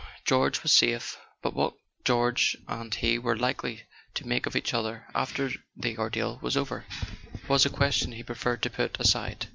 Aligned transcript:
George 0.25 0.63
was 0.63 0.73
safe: 0.73 1.19
but 1.43 1.53
what 1.53 1.75
George 2.03 2.57
and 2.67 2.91
he 2.95 3.19
were 3.19 3.37
likely 3.37 3.83
to 4.15 4.27
make 4.27 4.47
of 4.47 4.55
each 4.55 4.73
other 4.73 5.05
after 5.13 5.51
the 5.77 5.95
ordeal 5.95 6.39
was 6.41 6.57
over 6.57 6.87
was 7.47 7.67
a 7.67 7.69
question 7.69 8.13
he 8.13 8.23
preferred 8.23 8.63
to 8.63 8.71
put 8.71 8.99
aside. 8.99 9.47